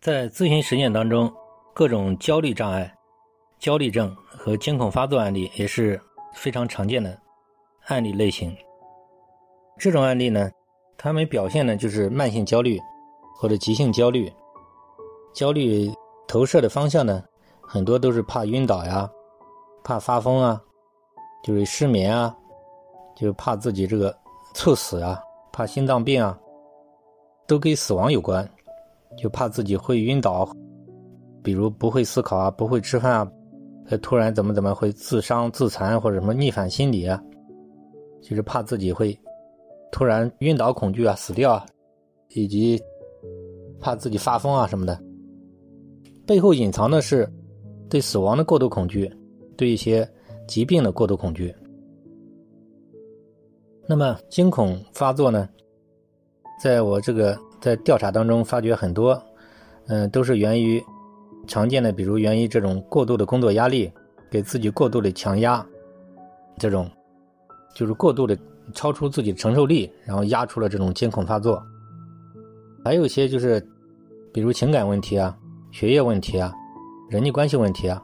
[0.00, 1.32] 在咨询实践当中，
[1.74, 2.92] 各种焦虑障碍、
[3.58, 6.00] 焦虑症和惊恐发作案例也是
[6.32, 7.20] 非常常见的
[7.86, 8.56] 案例类型。
[9.76, 10.48] 这种案例呢，
[10.96, 12.78] 他们表现呢就是慢性焦虑
[13.36, 14.32] 或者急性焦虑。
[15.34, 15.92] 焦虑
[16.28, 17.22] 投射的方向呢，
[17.60, 19.10] 很多都是怕晕倒呀，
[19.82, 20.62] 怕发疯啊，
[21.42, 22.32] 就是失眠啊，
[23.16, 24.16] 就是怕自己这个
[24.54, 25.20] 猝死啊，
[25.52, 26.38] 怕心脏病啊，
[27.48, 28.48] 都跟死亡有关。
[29.16, 30.48] 就怕自己会晕倒，
[31.42, 33.32] 比如不会思考啊，不会吃饭啊，
[33.86, 37.20] 呃，突然怎么怎么会自伤自残或者什么逆反心理啊，
[38.22, 39.18] 就是怕自己会
[39.90, 41.66] 突然晕倒、恐惧啊、死掉啊，
[42.30, 42.80] 以及
[43.80, 45.00] 怕自己发疯啊什么的。
[46.26, 47.28] 背后隐藏的是
[47.88, 49.10] 对死亡的过度恐惧，
[49.56, 50.08] 对一些
[50.46, 51.54] 疾病的过度恐惧。
[53.88, 55.48] 那么惊恐发作呢，
[56.62, 57.36] 在我这个。
[57.60, 59.20] 在调查当中发觉很多，
[59.86, 60.82] 嗯，都是源于
[61.46, 63.90] 常见的，比如源于这种过度的工作压力，
[64.30, 65.64] 给自己过度的强压，
[66.58, 66.90] 这种
[67.74, 68.36] 就是过度的
[68.74, 71.62] 超出自己的承受力，然后压出了这种惊恐发作。
[72.84, 73.60] 还有一些就是，
[74.32, 75.36] 比如情感问题啊、
[75.70, 76.52] 学业问题啊、
[77.08, 78.02] 人际关系问题啊，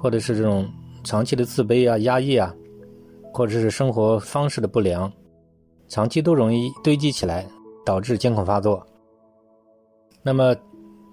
[0.00, 0.68] 或者是这种
[1.02, 2.54] 长期的自卑啊、压抑啊，
[3.32, 5.10] 或者是生活方式的不良，
[5.88, 7.46] 长期都容易堆积起来。
[7.86, 8.84] 导致惊恐发作。
[10.22, 10.54] 那么，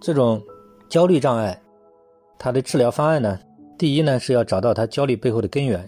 [0.01, 0.41] 这种
[0.89, 1.57] 焦虑障碍，
[2.37, 3.39] 它的治疗方案呢？
[3.77, 5.87] 第一呢，是要找到他焦虑背后的根源，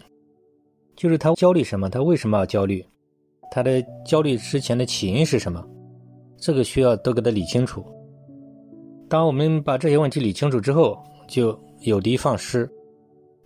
[0.95, 2.85] 就是他焦虑什么，他为什么要焦虑，
[3.51, 5.65] 他的焦虑之前的起因是什么，
[6.37, 7.83] 这个需要都给他理清楚。
[9.07, 12.69] 当我们把这些问题理清楚之后，就有的放矢，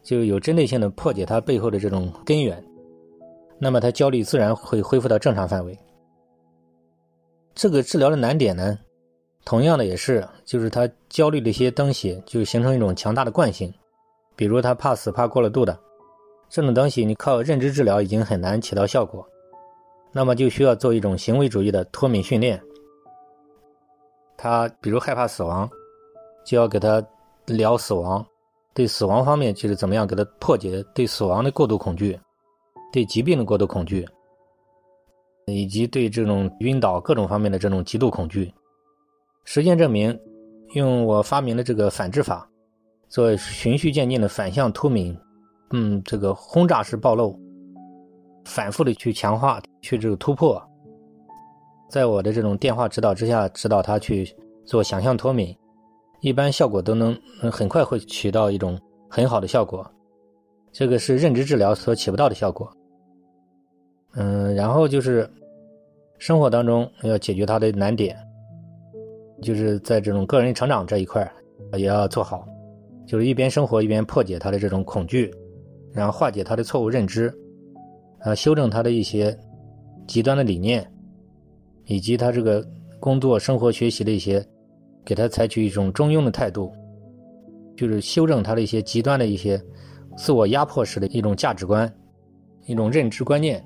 [0.01, 2.63] 就有针对性的破解他背后的这种根源，
[3.59, 5.77] 那么他焦虑自然会恢复到正常范围。
[7.55, 8.79] 这个治疗的难点呢，
[9.43, 13.73] 同样的也是，就是他焦虑的一些东西就形成一种强大的惯性，
[14.35, 15.77] 比如他怕死怕过了度的
[16.49, 19.27] 这种东西，你靠认知治疗已经很难起到效果，
[20.11, 22.61] 那么就需要做一种行为主义的脱敏训练。
[24.37, 25.69] 他比如害怕死亡，
[26.45, 27.05] 就要给他
[27.45, 28.25] 聊死亡，
[28.73, 32.17] 对死亡方面就是怎么样给他破解对死亡的过度恐惧，
[32.91, 34.07] 对疾病的过度恐惧。
[35.51, 38.53] 以及对这种晕倒各种方面的这种极度恐惧，
[39.43, 40.17] 实践证明，
[40.73, 42.49] 用我发明的这个反制法，
[43.07, 45.17] 做循序渐进的反向脱敏，
[45.71, 47.39] 嗯，这个轰炸式暴露，
[48.45, 50.61] 反复的去强化，去这个突破，
[51.89, 54.27] 在我的这种电话指导之下，指导他去
[54.65, 55.55] 做想象脱敏，
[56.21, 57.17] 一般效果都能
[57.51, 58.79] 很快会起到一种
[59.09, 59.85] 很好的效果，
[60.71, 62.71] 这个是认知治疗所起不到的效果。
[64.21, 65.27] 嗯，然后就是
[66.17, 68.17] 生活当中要解决他的难点，
[69.41, 71.25] 就是在这种个人成长这一块
[71.77, 72.45] 也要做好，
[73.07, 75.33] 就是一边生活一边破解他的这种恐惧，
[75.93, 77.33] 然后化解他的错误认知，
[78.19, 79.33] 啊，修正他的一些
[80.05, 80.85] 极端的理念，
[81.85, 82.61] 以及他这个
[82.99, 84.45] 工作、生活、学习的一些，
[85.05, 86.73] 给他采取一种中庸的态度，
[87.77, 89.57] 就是修正他的一些极端的一些
[90.17, 91.89] 自我压迫式的一种价值观、
[92.65, 93.65] 一种认知观念。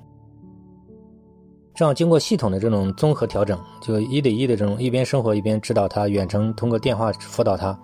[1.74, 7.76] 这样经过系统的这种综合调整，就一对一的这种一边生活一边指导他，远程通过电话辅导他，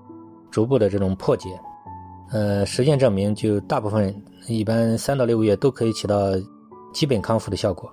[0.51, 1.49] 逐步的这种破解，
[2.31, 4.15] 呃，实践证明，就大部分
[4.47, 6.17] 一般三到六个月都可以起到
[6.93, 7.91] 基本康复的效果。